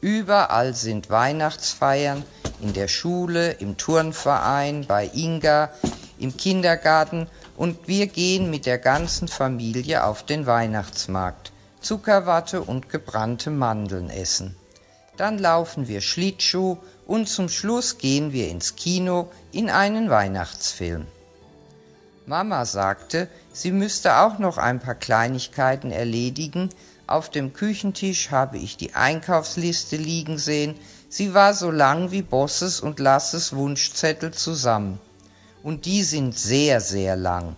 Überall 0.00 0.74
sind 0.74 1.10
Weihnachtsfeiern, 1.10 2.24
in 2.60 2.72
der 2.72 2.88
Schule, 2.88 3.52
im 3.52 3.76
Turnverein, 3.76 4.86
bei 4.88 5.08
Inga, 5.14 5.70
im 6.18 6.36
Kindergarten 6.36 7.28
und 7.56 7.86
wir 7.86 8.08
gehen 8.08 8.50
mit 8.50 8.66
der 8.66 8.78
ganzen 8.78 9.28
Familie 9.28 10.02
auf 10.02 10.26
den 10.26 10.46
Weihnachtsmarkt. 10.46 11.52
Zuckerwatte 11.80 12.62
und 12.62 12.88
gebrannte 12.88 13.50
Mandeln 13.50 14.10
essen. 14.10 14.56
Dann 15.16 15.38
laufen 15.38 15.86
wir 15.86 16.00
Schlittschuh 16.00 16.78
und 17.06 17.28
zum 17.28 17.48
Schluss 17.48 17.98
gehen 17.98 18.32
wir 18.32 18.48
ins 18.48 18.74
Kino 18.74 19.30
in 19.52 19.70
einen 19.70 20.10
Weihnachtsfilm. 20.10 21.06
Mama 22.28 22.64
sagte, 22.64 23.28
sie 23.52 23.70
müsste 23.70 24.18
auch 24.18 24.40
noch 24.40 24.58
ein 24.58 24.80
paar 24.80 24.96
Kleinigkeiten 24.96 25.92
erledigen. 25.92 26.70
Auf 27.06 27.30
dem 27.30 27.52
Küchentisch 27.52 28.32
habe 28.32 28.58
ich 28.58 28.76
die 28.76 28.96
Einkaufsliste 28.96 29.96
liegen 29.96 30.36
sehen. 30.36 30.74
Sie 31.08 31.34
war 31.34 31.54
so 31.54 31.70
lang 31.70 32.10
wie 32.10 32.22
Bosses 32.22 32.80
und 32.80 32.98
Lasses 32.98 33.54
Wunschzettel 33.54 34.32
zusammen. 34.32 34.98
Und 35.62 35.84
die 35.84 36.02
sind 36.02 36.36
sehr, 36.36 36.80
sehr 36.80 37.14
lang. 37.14 37.54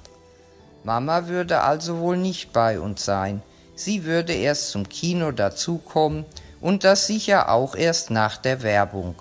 Mama 0.84 1.28
würde 1.28 1.62
also 1.62 2.00
wohl 2.00 2.18
nicht 2.18 2.52
bei 2.52 2.78
uns 2.78 3.06
sein. 3.06 3.42
Sie 3.74 4.04
würde 4.04 4.34
erst 4.34 4.68
zum 4.68 4.86
Kino 4.86 5.32
dazukommen 5.32 6.26
und 6.60 6.84
das 6.84 7.06
sicher 7.06 7.50
auch 7.50 7.74
erst 7.74 8.10
nach 8.10 8.36
der 8.36 8.62
Werbung. 8.62 9.14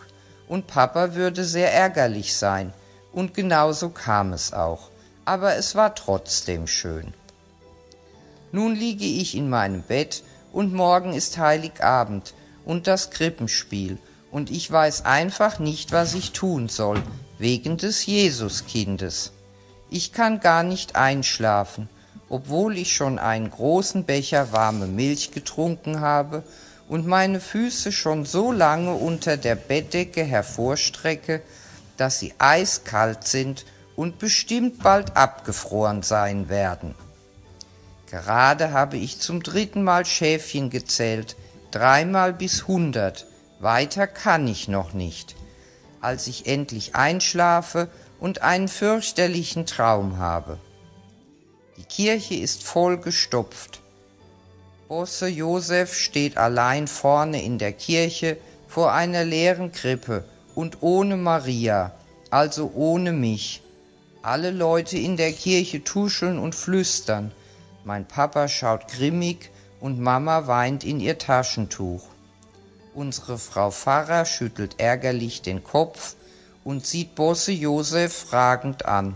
Und 0.49 0.67
Papa 0.67 1.15
würde 1.15 1.45
sehr 1.45 1.73
ärgerlich 1.73 2.35
sein. 2.35 2.73
Und 3.13 3.33
genauso 3.33 3.89
kam 3.89 4.33
es 4.33 4.51
auch. 4.51 4.89
Aber 5.27 5.55
es 5.55 5.75
war 5.75 5.93
trotzdem 5.93 6.65
schön. 6.65 7.13
Nun 8.51 8.75
liege 8.75 9.05
ich 9.05 9.35
in 9.35 9.49
meinem 9.49 9.81
Bett 9.81 10.23
und 10.53 10.73
morgen 10.73 11.13
ist 11.13 11.37
Heiligabend 11.37 12.33
und 12.65 12.87
das 12.87 13.11
Krippenspiel 13.11 13.97
und 14.31 14.49
ich 14.49 14.71
weiß 14.71 15.05
einfach 15.05 15.59
nicht, 15.59 15.91
was 15.91 16.15
ich 16.15 16.31
tun 16.31 16.69
soll, 16.69 17.03
wegen 17.37 17.77
des 17.77 18.05
Jesuskindes. 18.05 19.33
Ich 19.89 20.13
kann 20.13 20.39
gar 20.39 20.63
nicht 20.63 20.95
einschlafen 20.95 21.89
obwohl 22.29 22.77
ich 22.77 22.95
schon 22.95 23.19
einen 23.19 23.49
großen 23.49 24.03
Becher 24.03 24.51
warme 24.51 24.87
Milch 24.87 25.31
getrunken 25.31 26.01
habe 26.01 26.43
und 26.89 27.07
meine 27.07 27.39
Füße 27.39 27.91
schon 27.91 28.25
so 28.25 28.51
lange 28.51 28.93
unter 28.93 29.37
der 29.37 29.55
Bettdecke 29.55 30.23
hervorstrecke, 30.23 31.41
dass 31.95 32.19
sie 32.19 32.33
eiskalt 32.37 33.27
sind 33.27 33.65
und 33.97 34.19
bestimmt 34.19 34.81
bald 34.81 35.17
abgefroren 35.17 36.03
sein 36.03 36.47
werden. 36.47 36.95
Gerade 38.09 38.71
habe 38.71 38.95
ich 38.95 39.19
zum 39.19 39.43
dritten 39.43 39.83
Mal 39.83 40.05
Schäfchen 40.05 40.69
gezählt, 40.69 41.35
dreimal 41.71 42.31
bis 42.31 42.67
hundert, 42.67 43.25
weiter 43.59 44.07
kann 44.07 44.47
ich 44.47 44.69
noch 44.69 44.93
nicht, 44.93 45.35
als 45.99 46.27
ich 46.27 46.45
endlich 46.45 46.95
einschlafe 46.95 47.89
und 48.19 48.43
einen 48.43 48.69
fürchterlichen 48.69 49.65
Traum 49.65 50.17
habe. 50.19 50.57
Die 51.77 51.83
Kirche 51.83 52.35
ist 52.35 52.63
voll 52.63 52.97
gestopft. 52.99 53.81
Bosse 54.87 55.27
Josef 55.27 55.95
steht 55.95 56.37
allein 56.37 56.87
vorne 56.87 57.43
in 57.43 57.57
der 57.57 57.73
Kirche 57.73 58.37
vor 58.67 58.93
einer 58.93 59.25
leeren 59.25 59.71
Krippe 59.71 60.23
und 60.55 60.81
ohne 60.81 61.17
Maria, 61.17 61.93
also 62.29 62.71
ohne 62.73 63.11
mich. 63.11 63.63
Alle 64.27 64.51
Leute 64.51 64.97
in 64.97 65.15
der 65.15 65.31
Kirche 65.31 65.85
tuscheln 65.85 66.37
und 66.37 66.53
flüstern. 66.53 67.31
Mein 67.85 68.05
Papa 68.05 68.49
schaut 68.49 68.89
grimmig 68.89 69.51
und 69.79 70.01
Mama 70.01 70.47
weint 70.47 70.83
in 70.83 70.99
ihr 70.99 71.17
Taschentuch. 71.17 72.03
Unsere 72.93 73.37
Frau 73.37 73.71
Pfarrer 73.71 74.25
schüttelt 74.25 74.81
ärgerlich 74.81 75.43
den 75.43 75.63
Kopf 75.63 76.17
und 76.65 76.85
sieht 76.85 77.15
Bosse 77.15 77.53
Josef 77.53 78.11
fragend 78.11 78.85
an. 78.85 79.15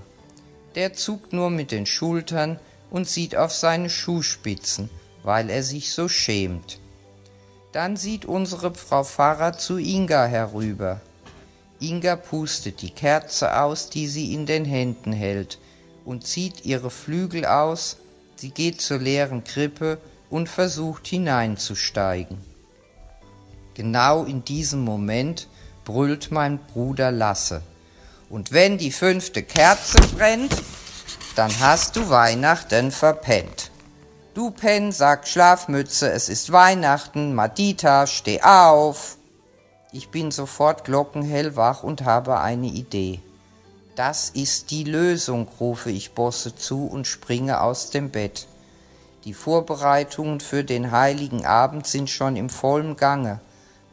Der 0.75 0.94
zuckt 0.94 1.34
nur 1.34 1.50
mit 1.50 1.72
den 1.72 1.86
Schultern 1.86 2.58
und 2.89 3.06
sieht 3.06 3.36
auf 3.36 3.51
seine 3.51 3.89
Schuhspitzen, 3.89 4.89
weil 5.24 5.50
er 5.50 5.63
sich 5.63 5.91
so 5.91 6.08
schämt. 6.08 6.80
Dann 7.74 7.98
sieht 7.98 8.24
unsere 8.24 8.74
Frau 8.74 9.03
Pfarrer 9.03 9.58
zu 9.58 9.77
Inga 9.77 10.27
herüber. 10.27 11.01
Inga 11.81 12.15
pustet 12.15 12.81
die 12.81 12.91
Kerze 12.91 13.59
aus, 13.59 13.89
die 13.89 14.07
sie 14.07 14.33
in 14.33 14.45
den 14.45 14.65
Händen 14.65 15.13
hält, 15.13 15.59
und 16.05 16.25
zieht 16.25 16.65
ihre 16.65 16.89
Flügel 16.89 17.45
aus, 17.45 17.97
sie 18.35 18.51
geht 18.51 18.81
zur 18.81 19.00
leeren 19.00 19.43
Krippe 19.43 19.97
und 20.29 20.47
versucht 20.47 21.07
hineinzusteigen. 21.07 22.38
Genau 23.73 24.23
in 24.25 24.43
diesem 24.43 24.81
Moment 24.81 25.47
brüllt 25.83 26.31
mein 26.31 26.59
Bruder 26.59 27.11
Lasse. 27.11 27.61
Und 28.29 28.51
wenn 28.51 28.77
die 28.77 28.91
fünfte 28.91 29.43
Kerze 29.43 29.97
brennt, 30.15 30.55
dann 31.35 31.51
hast 31.59 31.95
du 31.95 32.09
Weihnachten 32.09 32.91
verpennt. 32.91 33.71
Du 34.33 34.51
Pen, 34.51 34.91
sagt 34.91 35.27
Schlafmütze, 35.27 36.11
es 36.11 36.29
ist 36.29 36.51
Weihnachten, 36.51 37.33
Madita, 37.35 38.07
steh 38.07 38.41
auf. 38.41 39.17
Ich 39.93 40.07
bin 40.07 40.31
sofort 40.31 40.86
glockenhellwach 40.86 41.83
und 41.83 42.05
habe 42.05 42.39
eine 42.39 42.67
Idee. 42.67 43.19
Das 43.98 44.29
ist 44.29 44.71
die 44.71 44.86
Lösung, 44.86 45.50
rufe 45.60 45.91
ich 45.91 46.13
Bosse 46.13 46.55
zu 46.55 46.88
und 46.88 47.07
springe 47.07 47.60
aus 47.60 47.89
dem 47.89 48.10
Bett. 48.10 48.48
Die 49.25 49.33
Vorbereitungen 49.33 50.39
für 50.39 50.63
den 50.63 50.91
heiligen 50.91 51.45
Abend 51.45 51.88
sind 51.88 52.10
schon 52.10 52.38
im 52.38 52.50
vollen 52.50 52.95
Gange. 52.95 53.41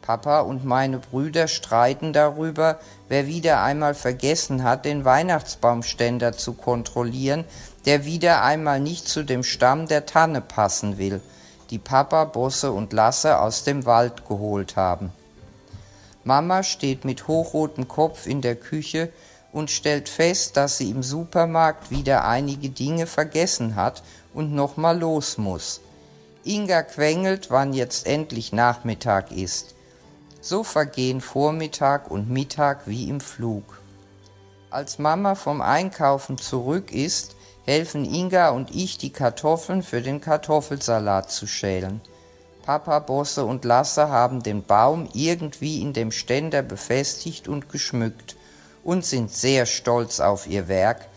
Papa 0.01 0.39
und 0.39 0.63
meine 0.63 0.99
Brüder 0.99 1.49
streiten 1.49 2.13
darüber, 2.13 2.79
wer 3.09 3.27
wieder 3.27 3.61
einmal 3.61 3.93
vergessen 3.93 4.63
hat, 4.63 4.85
den 4.85 5.03
Weihnachtsbaumständer 5.03 6.31
zu 6.31 6.53
kontrollieren, 6.53 7.43
der 7.85 8.05
wieder 8.05 8.41
einmal 8.41 8.79
nicht 8.79 9.09
zu 9.09 9.23
dem 9.23 9.43
Stamm 9.43 9.85
der 9.89 10.05
Tanne 10.05 10.39
passen 10.39 10.97
will, 10.97 11.19
die 11.71 11.77
Papa, 11.77 12.23
Bosse 12.23 12.71
und 12.71 12.93
Lasse 12.93 13.39
aus 13.41 13.65
dem 13.65 13.85
Wald 13.85 14.25
geholt 14.25 14.77
haben. 14.77 15.11
Mama 16.23 16.63
steht 16.63 17.05
mit 17.05 17.27
hochrotem 17.27 17.87
Kopf 17.87 18.27
in 18.27 18.41
der 18.41 18.55
Küche 18.55 19.11
und 19.51 19.71
stellt 19.71 20.09
fest, 20.09 20.57
dass 20.57 20.77
sie 20.77 20.89
im 20.89 21.01
Supermarkt 21.01 21.91
wieder 21.91 22.25
einige 22.25 22.69
Dinge 22.69 23.07
vergessen 23.07 23.75
hat 23.75 24.03
und 24.33 24.53
nochmal 24.53 24.99
los 24.99 25.37
muss. 25.37 25.81
Inga 26.43 26.83
quengelt, 26.83 27.49
wann 27.49 27.73
jetzt 27.73 28.05
endlich 28.05 28.53
Nachmittag 28.53 29.31
ist. 29.31 29.75
So 30.41 30.63
vergehen 30.63 31.21
Vormittag 31.21 32.09
und 32.09 32.29
Mittag 32.29 32.87
wie 32.87 33.09
im 33.09 33.19
Flug. 33.19 33.81
Als 34.69 34.99
Mama 34.99 35.35
vom 35.35 35.61
Einkaufen 35.61 36.37
zurück 36.37 36.91
ist, 36.91 37.35
helfen 37.65 38.05
Inga 38.05 38.49
und 38.49 38.73
ich, 38.73 38.97
die 38.97 39.11
Kartoffeln 39.11 39.83
für 39.83 40.01
den 40.01 40.21
Kartoffelsalat 40.21 41.31
zu 41.31 41.47
schälen. 41.47 42.01
Papa, 42.63 42.99
Bosse 42.99 43.45
und 43.45 43.65
Lasse 43.65 44.09
haben 44.09 44.43
den 44.43 44.63
Baum 44.63 45.09
irgendwie 45.13 45.81
in 45.81 45.93
dem 45.93 46.11
Ständer 46.11 46.61
befestigt 46.61 47.47
und 47.47 47.69
geschmückt 47.69 48.35
und 48.83 49.05
sind 49.05 49.31
sehr 49.31 49.65
stolz 49.65 50.19
auf 50.19 50.47
ihr 50.47 50.67
Werk, 50.67 51.07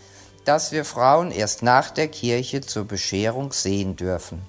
das 0.45 0.73
wir 0.73 0.85
Frauen 0.85 1.31
erst 1.31 1.63
nach 1.63 1.91
der 1.91 2.09
Kirche 2.09 2.61
zur 2.61 2.85
Bescherung 2.85 3.53
sehen 3.53 3.97
dürfen. 3.97 4.43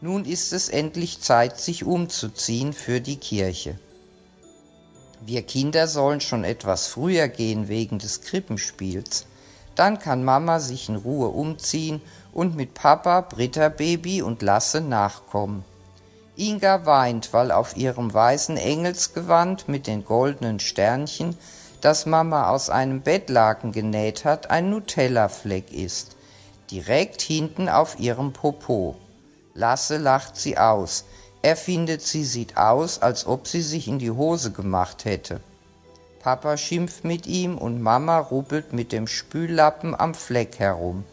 Nun 0.00 0.24
ist 0.24 0.52
es 0.52 0.68
endlich 0.68 1.20
Zeit, 1.20 1.60
sich 1.60 1.84
umzuziehen 1.84 2.72
für 2.72 3.00
die 3.00 3.16
Kirche. 3.16 3.78
Wir 5.20 5.42
Kinder 5.42 5.86
sollen 5.86 6.22
schon 6.22 6.44
etwas 6.44 6.86
früher 6.86 7.28
gehen 7.28 7.68
wegen 7.68 7.98
des 7.98 8.22
Krippenspiels. 8.22 9.26
Dann 9.74 9.98
kann 9.98 10.24
Mama 10.24 10.58
sich 10.60 10.88
in 10.88 10.96
Ruhe 10.96 11.28
umziehen 11.28 12.00
und 12.32 12.56
mit 12.56 12.72
Papa, 12.72 13.20
Britta 13.20 13.68
Baby 13.68 14.22
und 14.22 14.40
Lasse 14.40 14.80
nachkommen. 14.80 15.64
Inga 16.36 16.86
weint, 16.86 17.32
weil 17.32 17.50
auf 17.50 17.76
ihrem 17.76 18.12
weißen 18.14 18.56
Engelsgewand 18.56 19.68
mit 19.68 19.86
den 19.86 20.04
goldenen 20.04 20.60
Sternchen 20.60 21.36
das 21.80 22.06
Mama 22.06 22.48
aus 22.48 22.70
einem 22.70 23.00
Bettlaken 23.02 23.72
genäht 23.72 24.24
hat, 24.24 24.50
ein 24.50 24.70
Nutella-Fleck 24.70 25.72
ist, 25.72 26.16
direkt 26.70 27.20
hinten 27.20 27.68
auf 27.68 27.98
ihrem 27.98 28.32
Popo. 28.32 28.96
Lasse 29.54 29.96
lacht 29.96 30.36
sie 30.36 30.56
aus. 30.56 31.04
Er 31.42 31.56
findet, 31.56 32.02
sie 32.02 32.24
sieht 32.24 32.56
aus, 32.56 33.00
als 33.00 33.26
ob 33.26 33.46
sie 33.46 33.62
sich 33.62 33.88
in 33.88 33.98
die 33.98 34.10
Hose 34.10 34.52
gemacht 34.52 35.04
hätte. 35.04 35.40
Papa 36.22 36.56
schimpft 36.58 37.04
mit 37.04 37.26
ihm 37.26 37.56
und 37.56 37.80
Mama 37.80 38.18
ruppelt 38.18 38.74
mit 38.74 38.92
dem 38.92 39.06
Spüllappen 39.06 39.98
am 39.98 40.14
Fleck 40.14 40.58
herum. 40.58 41.04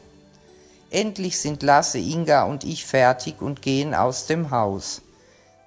Endlich 0.90 1.40
sind 1.40 1.64
Lasse, 1.64 1.98
Inga 1.98 2.44
und 2.44 2.64
ich 2.66 2.86
fertig 2.86 3.42
und 3.42 3.62
gehen 3.62 3.96
aus 3.96 4.26
dem 4.26 4.52
Haus. 4.52 5.02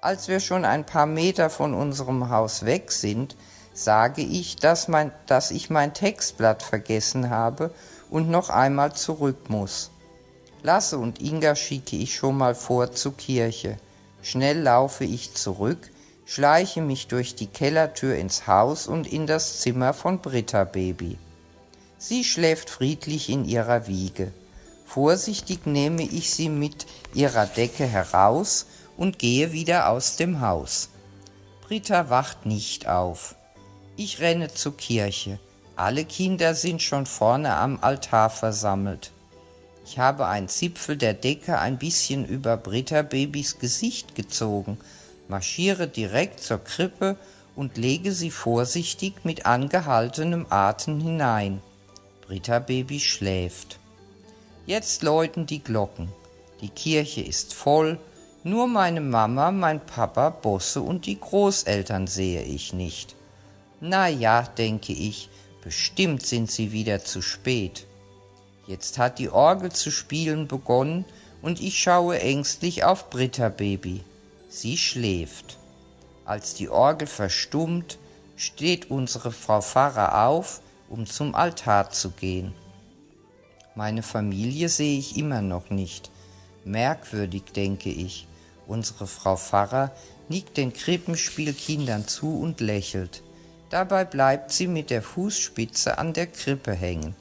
Als 0.03 0.27
wir 0.27 0.39
schon 0.39 0.65
ein 0.65 0.83
paar 0.83 1.05
Meter 1.05 1.51
von 1.51 1.75
unserem 1.75 2.31
Haus 2.31 2.65
weg 2.65 2.91
sind, 2.91 3.35
sage 3.71 4.23
ich, 4.23 4.55
dass, 4.55 4.87
mein, 4.87 5.11
dass 5.27 5.51
ich 5.51 5.69
mein 5.69 5.93
Textblatt 5.93 6.63
vergessen 6.63 7.29
habe 7.29 7.71
und 8.09 8.27
noch 8.27 8.49
einmal 8.49 8.93
zurück 8.93 9.51
muss. 9.51 9.91
Lasse 10.63 10.97
und 10.97 11.21
Inga 11.21 11.55
schicke 11.55 11.97
ich 11.97 12.15
schon 12.15 12.35
mal 12.35 12.55
vor 12.55 12.91
zur 12.93 13.15
Kirche. 13.15 13.77
Schnell 14.23 14.61
laufe 14.61 15.03
ich 15.03 15.35
zurück, 15.35 15.91
schleiche 16.25 16.81
mich 16.81 17.07
durch 17.07 17.35
die 17.35 17.47
Kellertür 17.47 18.15
ins 18.15 18.47
Haus 18.47 18.87
und 18.87 19.05
in 19.05 19.27
das 19.27 19.59
Zimmer 19.59 19.93
von 19.93 20.17
Britta 20.17 20.63
Baby. 20.63 21.19
Sie 21.99 22.23
schläft 22.23 22.71
friedlich 22.71 23.29
in 23.29 23.45
ihrer 23.45 23.85
Wiege. 23.85 24.31
Vorsichtig 24.83 25.67
nehme 25.67 26.01
ich 26.01 26.33
sie 26.33 26.49
mit 26.49 26.87
ihrer 27.13 27.45
Decke 27.45 27.85
heraus 27.85 28.65
und 28.97 29.19
gehe 29.19 29.51
wieder 29.51 29.89
aus 29.89 30.15
dem 30.15 30.41
Haus. 30.41 30.89
Britta 31.61 32.09
wacht 32.09 32.45
nicht 32.45 32.87
auf. 32.87 33.35
Ich 33.95 34.19
renne 34.19 34.53
zur 34.53 34.75
Kirche. 34.75 35.39
Alle 35.75 36.05
Kinder 36.05 36.53
sind 36.53 36.81
schon 36.81 37.05
vorne 37.05 37.55
am 37.55 37.79
Altar 37.81 38.29
versammelt. 38.29 39.11
Ich 39.85 39.99
habe 39.99 40.27
einen 40.27 40.47
Zipfel 40.47 40.95
der 40.97 41.13
Decke 41.13 41.59
ein 41.59 41.77
bisschen 41.77 42.25
über 42.25 42.55
Britta 42.57 43.01
Babys 43.01 43.59
Gesicht 43.59 44.15
gezogen, 44.15 44.77
marschiere 45.27 45.87
direkt 45.87 46.41
zur 46.41 46.63
Krippe 46.63 47.17
und 47.55 47.77
lege 47.77 48.11
sie 48.11 48.31
vorsichtig 48.31 49.23
mit 49.23 49.45
angehaltenem 49.45 50.45
Atem 50.49 51.01
hinein. 51.01 51.61
Britta 52.25 52.59
Baby 52.59 52.99
schläft. 52.99 53.79
Jetzt 54.65 55.03
läuten 55.03 55.45
die 55.45 55.63
Glocken. 55.63 56.09
Die 56.61 56.69
Kirche 56.69 57.21
ist 57.21 57.53
voll, 57.53 57.99
nur 58.43 58.67
meine 58.67 59.01
Mama, 59.01 59.51
mein 59.51 59.85
Papa, 59.85 60.29
Bosse 60.29 60.81
und 60.81 61.05
die 61.05 61.19
Großeltern 61.19 62.07
sehe 62.07 62.43
ich 62.43 62.73
nicht. 62.73 63.15
Na 63.79 64.07
ja, 64.07 64.43
denke 64.43 64.93
ich, 64.93 65.29
bestimmt 65.63 66.25
sind 66.25 66.51
sie 66.51 66.71
wieder 66.71 67.03
zu 67.03 67.21
spät. 67.21 67.85
Jetzt 68.67 68.97
hat 68.97 69.19
die 69.19 69.29
Orgel 69.29 69.71
zu 69.71 69.91
spielen 69.91 70.47
begonnen 70.47 71.05
und 71.41 71.61
ich 71.61 71.79
schaue 71.79 72.19
ängstlich 72.19 72.83
auf 72.83 73.09
Britta 73.09 73.49
Baby. 73.49 74.03
Sie 74.49 74.77
schläft. 74.77 75.57
Als 76.25 76.53
die 76.53 76.69
Orgel 76.69 77.07
verstummt, 77.07 77.97
steht 78.35 78.89
unsere 78.89 79.31
Frau 79.31 79.61
Pfarrer 79.61 80.27
auf, 80.27 80.61
um 80.89 81.05
zum 81.05 81.35
Altar 81.35 81.91
zu 81.91 82.11
gehen. 82.11 82.53
Meine 83.75 84.03
Familie 84.03 84.67
sehe 84.67 84.99
ich 84.99 85.17
immer 85.17 85.41
noch 85.41 85.69
nicht. 85.69 86.11
Merkwürdig, 86.65 87.43
denke 87.55 87.89
ich. 87.89 88.27
Unsere 88.71 89.05
Frau 89.05 89.35
Pfarrer 89.35 89.91
nickt 90.29 90.55
den 90.55 90.71
Krippenspielkindern 90.71 92.07
zu 92.07 92.39
und 92.39 92.61
lächelt. 92.61 93.21
Dabei 93.69 94.05
bleibt 94.05 94.53
sie 94.53 94.67
mit 94.67 94.89
der 94.91 95.01
Fußspitze 95.01 95.97
an 95.97 96.13
der 96.13 96.27
Krippe 96.27 96.71
hängen. 96.71 97.13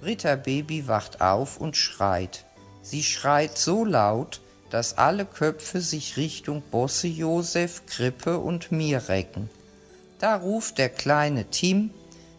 Britta 0.00 0.36
Baby 0.36 0.86
wacht 0.86 1.20
auf 1.20 1.60
und 1.60 1.76
schreit. 1.76 2.44
Sie 2.82 3.02
schreit 3.02 3.58
so 3.58 3.84
laut, 3.84 4.42
dass 4.70 4.96
alle 4.96 5.26
Köpfe 5.26 5.80
sich 5.80 6.16
Richtung 6.16 6.62
Bosse 6.70 7.08
Josef, 7.08 7.86
Krippe 7.86 8.38
und 8.38 8.70
mir 8.70 9.08
recken. 9.08 9.50
Da 10.20 10.36
ruft 10.36 10.78
der 10.78 10.88
kleine 10.88 11.46
Tim, 11.50 11.90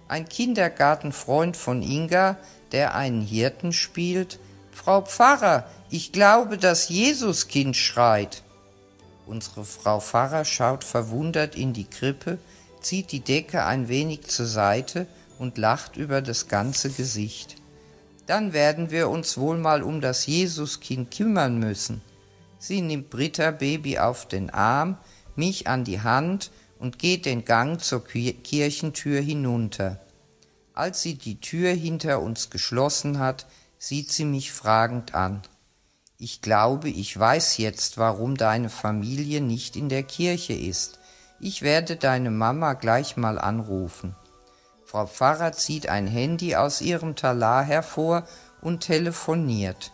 ein 0.07 0.25
Kindergartenfreund 0.25 1.57
von 1.57 1.81
Inga, 1.81 2.37
der 2.71 2.95
einen 2.95 3.23
Hirten 3.23 3.73
spielt, 3.73 4.39
Frau 4.83 5.01
Pfarrer, 5.01 5.67
ich 5.91 6.11
glaube, 6.11 6.57
das 6.57 6.89
Jesuskind 6.89 7.77
schreit. 7.77 8.41
Unsere 9.27 9.63
Frau 9.63 9.99
Pfarrer 9.99 10.43
schaut 10.43 10.83
verwundert 10.83 11.55
in 11.55 11.73
die 11.73 11.85
Krippe, 11.85 12.39
zieht 12.81 13.11
die 13.11 13.19
Decke 13.19 13.63
ein 13.63 13.89
wenig 13.89 14.23
zur 14.23 14.47
Seite 14.47 15.05
und 15.37 15.59
lacht 15.59 15.97
über 15.97 16.23
das 16.23 16.47
ganze 16.47 16.89
Gesicht. 16.89 17.57
Dann 18.25 18.53
werden 18.53 18.89
wir 18.89 19.09
uns 19.09 19.37
wohl 19.37 19.59
mal 19.59 19.83
um 19.83 20.01
das 20.01 20.25
Jesuskind 20.25 21.15
kümmern 21.15 21.59
müssen. 21.59 22.01
Sie 22.57 22.81
nimmt 22.81 23.11
Britta 23.11 23.51
Baby 23.51 23.99
auf 23.99 24.27
den 24.27 24.49
Arm, 24.49 24.97
mich 25.35 25.67
an 25.67 25.83
die 25.83 26.01
Hand 26.01 26.49
und 26.79 26.97
geht 26.97 27.27
den 27.27 27.45
Gang 27.45 27.79
zur 27.79 28.03
Kirchentür 28.03 29.21
hinunter. 29.21 29.99
Als 30.73 31.03
sie 31.03 31.19
die 31.19 31.39
Tür 31.39 31.71
hinter 31.71 32.19
uns 32.19 32.49
geschlossen 32.49 33.19
hat, 33.19 33.45
sieht 33.83 34.11
sie 34.11 34.25
mich 34.25 34.51
fragend 34.51 35.15
an. 35.15 35.41
Ich 36.19 36.43
glaube, 36.43 36.87
ich 36.87 37.19
weiß 37.19 37.57
jetzt, 37.57 37.97
warum 37.97 38.37
deine 38.37 38.69
Familie 38.69 39.41
nicht 39.41 39.75
in 39.75 39.89
der 39.89 40.03
Kirche 40.03 40.53
ist. 40.53 40.99
Ich 41.39 41.63
werde 41.63 41.95
deine 41.95 42.29
Mama 42.29 42.73
gleich 42.73 43.17
mal 43.17 43.39
anrufen. 43.39 44.15
Frau 44.85 45.07
Pfarrer 45.07 45.53
zieht 45.53 45.89
ein 45.89 46.05
Handy 46.05 46.55
aus 46.55 46.81
ihrem 46.81 47.15
Talar 47.15 47.63
hervor 47.63 48.27
und 48.61 48.81
telefoniert. 48.81 49.91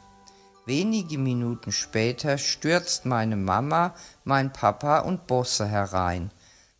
Wenige 0.65 1.17
Minuten 1.17 1.71
später 1.71 2.37
stürzt 2.37 3.05
meine 3.05 3.37
Mama, 3.37 3.95
mein 4.25 4.51
Papa 4.51 4.99
und 4.99 5.27
Bosse 5.27 5.65
herein. 5.65 6.31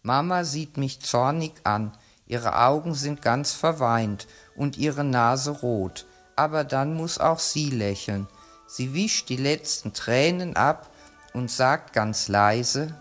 Mama 0.02 0.44
sieht 0.44 0.76
mich 0.76 1.00
zornig 1.00 1.54
an, 1.64 1.94
ihre 2.26 2.60
Augen 2.60 2.94
sind 2.94 3.22
ganz 3.22 3.54
verweint 3.54 4.28
und 4.58 4.78
ihre 4.78 5.06
Nase 5.06 5.52
rot, 5.52 6.06
aber 6.38 6.64
dann 6.64 6.94
muss 6.94 7.20
auch 7.20 7.40
sie 7.40 7.70
lächeln. 7.70 8.28
Sie 8.68 8.94
wischt 8.94 9.30
die 9.30 9.38
letzten 9.38 9.94
Tränen 9.94 10.56
ab 10.56 10.90
und 11.34 11.52
sagt 11.52 11.94
ganz 11.94 12.28
leise, 12.28 12.96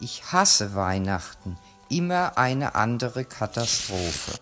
ich 0.00 0.32
hasse 0.32 0.74
Weihnachten, 0.74 1.58
immer 1.88 2.36
eine 2.36 2.74
andere 2.74 3.24
Katastrophe. 3.24 4.38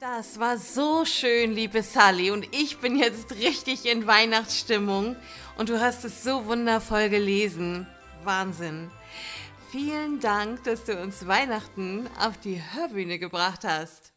Das 0.00 0.40
war 0.40 0.58
so 0.58 1.04
schön, 1.04 1.52
liebe 1.52 1.82
Sally, 1.84 2.32
und 2.32 2.52
ich 2.52 2.78
bin 2.78 2.96
jetzt 2.96 3.30
richtig 3.36 3.86
in 3.86 4.08
Weihnachtsstimmung 4.08 5.14
und 5.56 5.68
du 5.68 5.80
hast 5.80 6.04
es 6.04 6.24
so 6.24 6.46
wundervoll 6.46 7.08
gelesen. 7.08 7.86
Wahnsinn. 8.24 8.90
Vielen 9.70 10.18
Dank, 10.18 10.64
dass 10.64 10.84
du 10.84 11.00
uns 11.00 11.26
Weihnachten 11.28 12.08
auf 12.18 12.36
die 12.38 12.60
Hörbühne 12.74 13.20
gebracht 13.20 13.60
hast. 13.64 14.11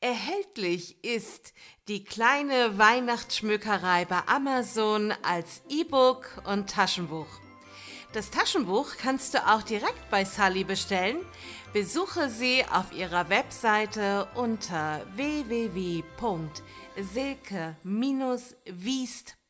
Erhältlich 0.00 1.02
ist 1.02 1.54
die 1.88 2.04
kleine 2.04 2.76
Weihnachtsschmückerei 2.76 4.04
bei 4.04 4.20
Amazon 4.26 5.14
als 5.22 5.62
E-Book 5.70 6.42
und 6.44 6.68
Taschenbuch. 6.68 7.26
Das 8.12 8.30
Taschenbuch 8.30 8.96
kannst 8.98 9.32
du 9.32 9.46
auch 9.46 9.62
direkt 9.62 10.10
bei 10.10 10.26
Sally 10.26 10.64
bestellen. 10.64 11.24
Besuche 11.72 12.28
sie 12.28 12.62
auf 12.70 12.92
ihrer 12.92 13.30
Webseite 13.30 14.28
unter 14.34 15.00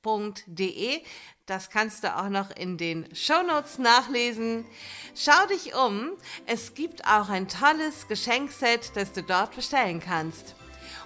www.silke-wiest.de. 0.07 1.03
Das 1.47 1.71
kannst 1.71 2.03
du 2.03 2.17
auch 2.17 2.29
noch 2.29 2.51
in 2.51 2.77
den 2.77 3.15
Shownotes 3.15 3.79
nachlesen. 3.79 4.67
Schau 5.15 5.47
dich 5.47 5.75
um. 5.77 6.13
Es 6.47 6.75
gibt 6.75 7.07
auch 7.07 7.29
ein 7.29 7.49
tolles 7.49 8.09
Geschenkset, 8.09 8.97
das 8.97 9.13
du 9.13 9.23
dort 9.23 9.55
bestellen 9.55 10.01
kannst. 10.01 10.57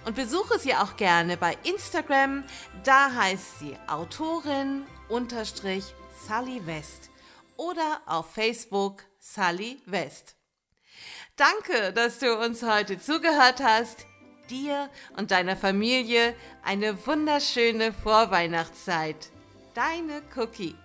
Und 0.05 0.15
besuche 0.15 0.57
sie 0.57 0.73
auch 0.73 0.95
gerne 0.97 1.37
bei 1.37 1.57
Instagram. 1.63 2.43
Da 2.83 3.13
heißt 3.13 3.59
sie 3.59 3.77
Autorin 3.87 4.83
unterstrich 5.09 5.83
Sally 6.27 6.65
West 6.65 7.11
oder 7.55 8.01
auf 8.07 8.33
Facebook 8.33 9.03
Sally 9.19 9.79
West. 9.85 10.35
Danke, 11.35 11.93
dass 11.93 12.17
du 12.17 12.35
uns 12.35 12.63
heute 12.63 12.99
zugehört 12.99 13.61
hast. 13.61 14.07
Dir 14.51 14.89
und 15.15 15.31
deiner 15.31 15.55
Familie 15.55 16.35
eine 16.61 17.07
wunderschöne 17.07 17.93
Vorweihnachtszeit. 17.93 19.31
Deine 19.73 20.21
Cookie. 20.35 20.75